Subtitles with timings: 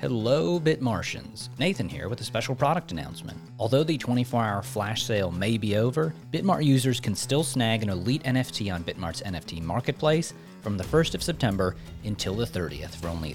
[0.00, 1.48] Hello, Bitmartians.
[1.58, 3.36] Nathan here with a special product announcement.
[3.58, 7.88] Although the 24 hour flash sale may be over, Bitmart users can still snag an
[7.88, 11.74] elite NFT on Bitmart's NFT marketplace from the 1st of September
[12.04, 13.34] until the 30th for only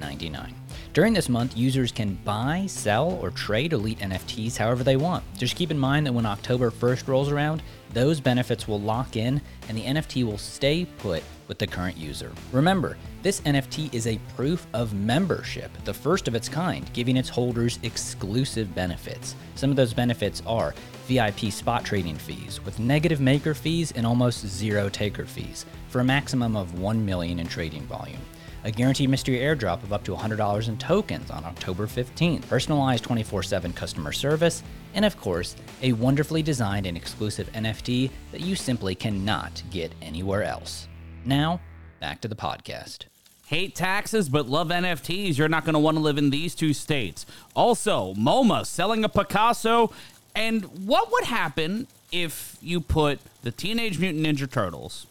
[0.00, 0.52] $39.99.
[0.92, 5.22] During this month, users can buy, sell, or trade elite NFTs however they want.
[5.38, 7.62] Just keep in mind that when October 1st rolls around,
[7.92, 12.32] those benefits will lock in and the NFT will stay put with the current user.
[12.52, 17.28] Remember, this NFT is a proof of membership, the first of its kind, giving its
[17.28, 19.36] holders exclusive benefits.
[19.54, 20.74] Some of those benefits are
[21.06, 26.04] VIP spot trading fees with negative maker fees and almost zero taker fees for a
[26.04, 28.20] maximum of 1 million in trading volume.
[28.62, 33.42] A guaranteed mystery airdrop of up to $100 in tokens on October 15th, personalized 24
[33.42, 38.94] 7 customer service, and of course, a wonderfully designed and exclusive NFT that you simply
[38.94, 40.88] cannot get anywhere else.
[41.24, 41.60] Now,
[42.00, 43.06] back to the podcast.
[43.46, 45.38] Hate taxes but love NFTs?
[45.38, 47.24] You're not going to want to live in these two states.
[47.56, 49.90] Also, MoMA selling a Picasso.
[50.36, 55.06] And what would happen if you put the Teenage Mutant Ninja Turtles,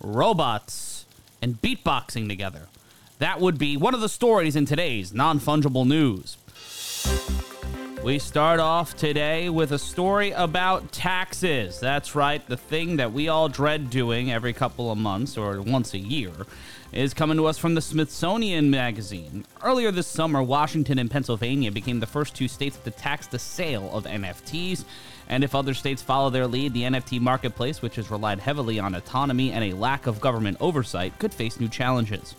[0.00, 1.06] robots,
[1.40, 2.68] and beatboxing together?
[3.22, 6.38] That would be one of the stories in today's non fungible news.
[8.02, 11.78] We start off today with a story about taxes.
[11.78, 15.94] That's right, the thing that we all dread doing every couple of months or once
[15.94, 16.32] a year
[16.90, 19.46] is coming to us from the Smithsonian Magazine.
[19.62, 23.88] Earlier this summer, Washington and Pennsylvania became the first two states to tax the sale
[23.92, 24.84] of NFTs.
[25.28, 28.96] And if other states follow their lead, the NFT marketplace, which has relied heavily on
[28.96, 32.34] autonomy and a lack of government oversight, could face new challenges.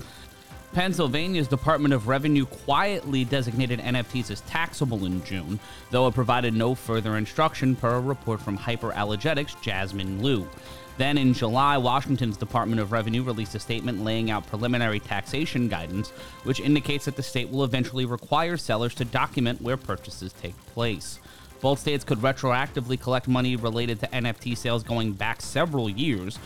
[0.73, 5.59] Pennsylvania's Department of Revenue quietly designated NFTs as taxable in June,
[5.91, 10.49] though it provided no further instruction per a report from Hyperallergetics' Jasmine Liu.
[10.97, 16.09] Then in July, Washington's Department of Revenue released a statement laying out preliminary taxation guidance,
[16.43, 21.19] which indicates that the state will eventually require sellers to document where purchases take place.
[21.61, 26.37] Both states could retroactively collect money related to NFT sales going back several years,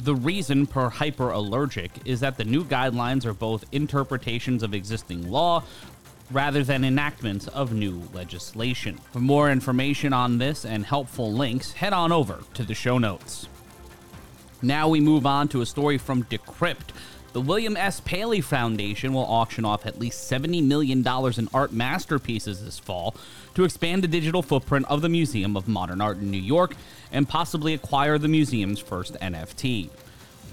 [0.00, 5.62] the reason per hyperallergic is that the new guidelines are both interpretations of existing law
[6.30, 8.98] rather than enactments of new legislation.
[9.12, 13.48] For more information on this and helpful links, head on over to the show notes.
[14.62, 16.94] Now we move on to a story from Decrypt.
[17.34, 17.98] The William S.
[17.98, 23.16] Paley Foundation will auction off at least $70 million in art masterpieces this fall
[23.56, 26.76] to expand the digital footprint of the Museum of Modern Art in New York
[27.10, 29.90] and possibly acquire the museum's first NFT.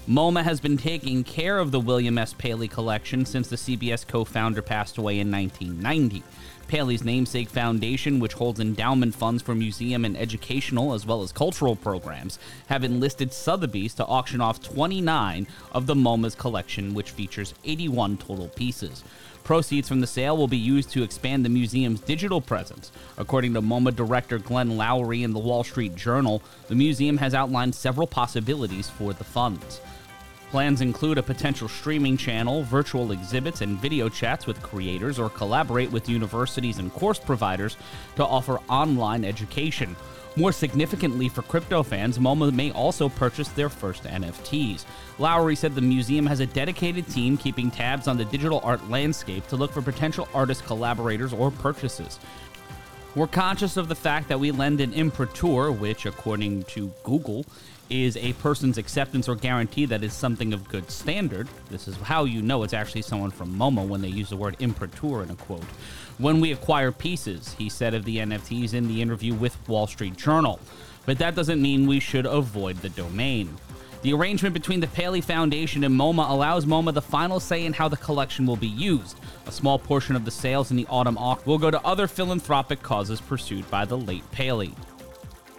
[0.08, 2.32] MoMA has been taking care of the William S.
[2.32, 6.24] Paley collection since the CBS co founder passed away in 1990.
[6.68, 11.76] Paley's namesake foundation, which holds endowment funds for museum and educational as well as cultural
[11.76, 18.16] programs, have enlisted Sotheby's to auction off 29 of the MoMA's collection, which features 81
[18.18, 19.04] total pieces.
[19.44, 22.92] Proceeds from the sale will be used to expand the museum's digital presence.
[23.18, 27.74] According to MoMA director Glenn Lowry in the Wall Street Journal, the museum has outlined
[27.74, 29.80] several possibilities for the funds.
[30.52, 35.90] Plans include a potential streaming channel, virtual exhibits, and video chats with creators, or collaborate
[35.90, 37.78] with universities and course providers
[38.16, 39.96] to offer online education.
[40.36, 44.84] More significantly for crypto fans, MoMA may also purchase their first NFTs.
[45.18, 49.46] Lowry said the museum has a dedicated team keeping tabs on the digital art landscape
[49.46, 52.20] to look for potential artist collaborators or purchases.
[53.14, 57.46] We're conscious of the fact that we lend an imprimatur, which, according to Google,
[57.92, 61.46] is a person's acceptance or guarantee that is something of good standard.
[61.70, 64.56] This is how you know it's actually someone from MoMA when they use the word
[64.60, 65.62] imprimatur in a quote.
[66.16, 70.16] When we acquire pieces, he said of the NFTs in the interview with Wall Street
[70.16, 70.58] Journal.
[71.04, 73.54] But that doesn't mean we should avoid the domain.
[74.00, 77.88] The arrangement between the Paley Foundation and MoMA allows MoMA the final say in how
[77.88, 79.20] the collection will be used.
[79.46, 82.82] A small portion of the sales in the autumn auction will go to other philanthropic
[82.82, 84.74] causes pursued by the late Paley.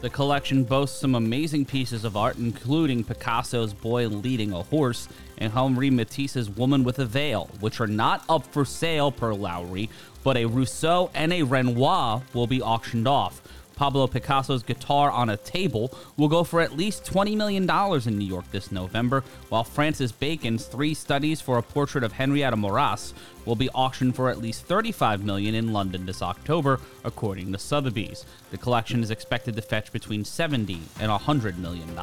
[0.04, 5.54] The collection boasts some amazing pieces of art, including Picasso's Boy Leading a Horse and
[5.54, 9.90] Henri Matisse's Woman with a Veil, which are not up for sale per Lowry,
[10.22, 13.42] but a Rousseau and a Renoir will be auctioned off.
[13.76, 17.70] Pablo Picasso's guitar on a table will go for at least $20 million
[18.08, 22.56] in New York this November, while Francis Bacon's three studies for a portrait of Henrietta
[22.58, 23.14] Moraes
[23.46, 28.26] will be auctioned for at least 35 million in London this October, according to Sotheby's.
[28.52, 31.98] The collection is expected to fetch between 70 and $100 million.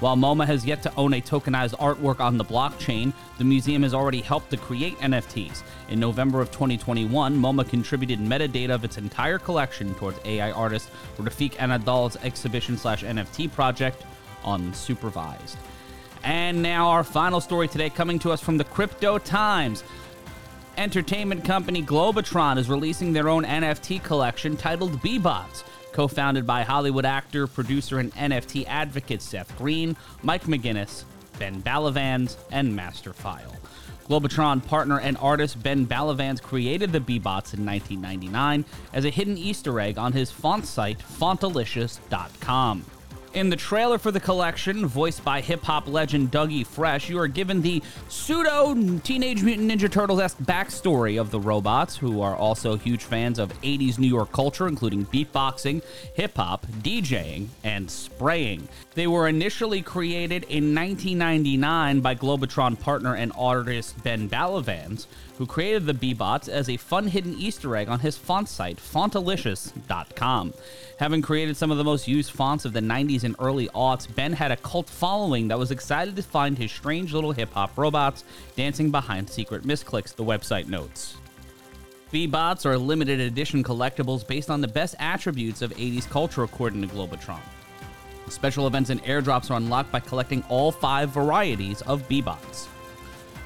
[0.00, 3.94] While MoMA has yet to own a tokenized artwork on the blockchain, the museum has
[3.94, 5.62] already helped to create NFTs.
[5.88, 11.54] In November of 2021, MoMA contributed metadata of its entire collection towards AI artist Refik
[11.54, 14.04] Anadol's exhibition slash NFT project,
[14.44, 15.56] unsupervised.
[16.22, 19.82] And now our final story today coming to us from the Crypto Times.
[20.76, 27.04] Entertainment company Globotron is releasing their own NFT collection titled B-Bots, co founded by Hollywood
[27.04, 31.04] actor, producer, and NFT advocate Seth Green, Mike McGinnis,
[31.38, 33.56] Ben Balvanz, and Masterfile.
[34.08, 38.64] Globotron partner and artist Ben Balvanz created the B-Bots in 1999
[38.94, 42.84] as a hidden Easter egg on his font site, fontalicious.com.
[43.38, 47.28] In the trailer for the collection, voiced by hip hop legend Dougie Fresh, you are
[47.28, 48.74] given the pseudo
[49.04, 53.52] Teenage Mutant Ninja Turtles esque backstory of the robots, who are also huge fans of
[53.62, 58.66] 80s New York culture, including beatboxing, hip hop, DJing, and spraying.
[58.94, 65.06] They were initially created in 1999 by Globotron partner and artist Ben Balvanz,
[65.38, 70.52] who created the B-Bots as a fun hidden Easter egg on his font site, fontalicious.com.
[70.98, 74.32] Having created some of the most used fonts of the 90s and early aughts, Ben
[74.32, 78.24] had a cult following that was excited to find his strange little hip hop robots
[78.56, 81.16] dancing behind secret misclicks, the website notes.
[82.10, 86.88] B-Bots are limited edition collectibles based on the best attributes of 80s culture, according to
[86.88, 87.40] Globotron.
[88.28, 92.66] Special events and airdrops are unlocked by collecting all five varieties of B-Bots.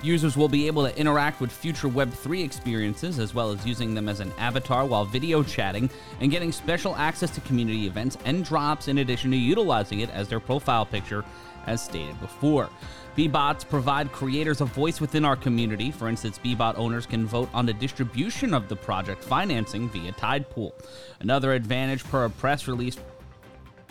[0.03, 4.09] Users will be able to interact with future Web3 experiences as well as using them
[4.09, 5.89] as an avatar while video chatting
[6.21, 10.27] and getting special access to community events and drops in addition to utilizing it as
[10.27, 11.25] their profile picture,
[11.69, 12.69] as stated before.
[13.15, 15.93] B-Bots provide creators a voice within our community.
[15.93, 20.73] For instance, B-Bot owners can vote on the distribution of the project financing via Tidepool.
[21.21, 22.97] Another advantage per a press release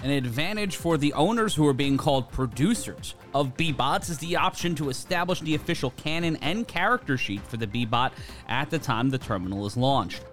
[0.03, 4.73] an advantage for the owners who are being called producers of B-Bots is the option
[4.75, 8.13] to establish the official canon and character sheet for the B-Bot
[8.47, 10.23] at the time the terminal is launched.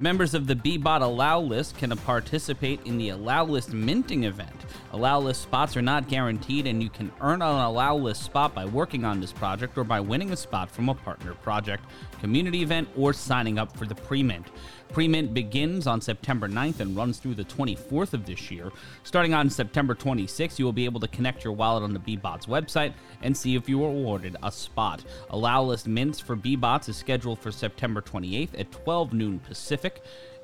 [0.00, 4.54] Members of the B-Bot Allow List can participate in the Allow List minting event.
[4.92, 8.64] Allow List spots are not guaranteed, and you can earn an Allow List spot by
[8.64, 11.82] working on this project or by winning a spot from a partner project,
[12.20, 14.46] community event, or signing up for the pre mint.
[14.92, 18.70] Pre mint begins on September 9th and runs through the 24th of this year.
[19.02, 22.46] Starting on September 26th, you will be able to connect your wallet on the B-Bots
[22.46, 25.04] website and see if you were awarded a spot.
[25.30, 29.87] Allow list mints for B-Bots is scheduled for September 28th at 12 noon Pacific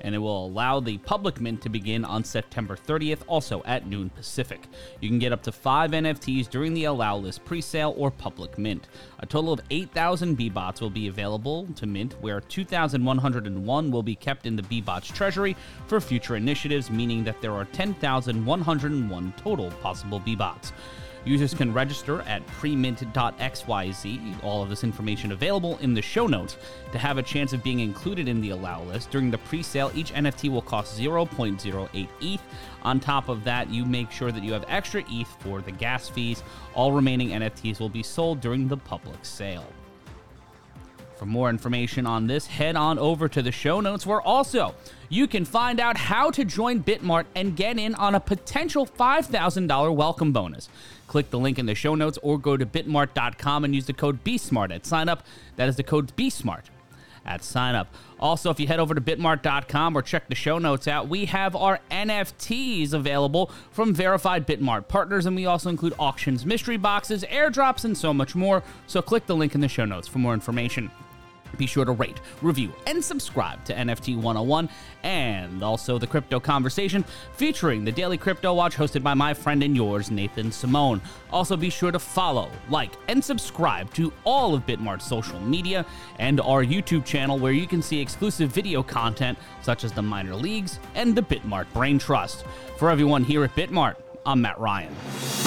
[0.01, 4.09] and it will allow the public mint to begin on September 30th, also at noon
[4.09, 4.61] Pacific.
[5.01, 8.87] You can get up to five NFTs during the Allow List pre-sale or public mint.
[9.19, 14.45] A total of 8,000 B-Bots will be available to mint, where 2,101 will be kept
[14.45, 15.55] in the B-Bots treasury
[15.87, 20.73] for future initiatives, meaning that there are 10,101 total possible B-Bots.
[21.25, 26.57] Users can register at premint.xyz, all of this information available in the show notes,
[26.91, 29.09] to have a chance of being included in the allow list.
[29.09, 32.41] During the pre sale, each NFT will cost 0.08 ETH.
[32.83, 36.07] On top of that, you make sure that you have extra ETH for the gas
[36.07, 36.43] fees.
[36.75, 39.65] All remaining NFTs will be sold during the public sale.
[41.17, 44.75] For more information on this, head on over to the show notes where also
[45.07, 49.95] you can find out how to join Bitmart and get in on a potential $5,000
[49.95, 50.67] welcome bonus.
[51.07, 54.23] Click the link in the show notes or go to bitmart.com and use the code
[54.23, 55.23] BSMART at sign up.
[55.55, 56.63] That is the code BSMART
[57.25, 57.87] at sign up.
[58.19, 61.55] Also, if you head over to bitmart.com or check the show notes out, we have
[61.55, 67.85] our NFTs available from verified Bitmart partners, and we also include auctions, mystery boxes, airdrops,
[67.85, 68.63] and so much more.
[68.87, 70.91] So click the link in the show notes for more information.
[71.57, 74.69] Be sure to rate, review, and subscribe to NFT 101
[75.03, 79.75] and also the Crypto Conversation featuring the Daily Crypto Watch hosted by my friend and
[79.75, 81.01] yours, Nathan Simone.
[81.31, 85.85] Also, be sure to follow, like, and subscribe to all of Bitmart's social media
[86.19, 90.35] and our YouTube channel where you can see exclusive video content such as the minor
[90.35, 92.45] leagues and the Bitmart Brain Trust.
[92.77, 93.95] For everyone here at Bitmart,
[94.25, 95.44] I'm Matt Ryan.